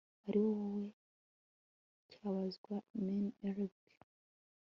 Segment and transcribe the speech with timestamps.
[0.27, 0.85] ariwowe
[2.11, 3.85] cyabazwa mn erick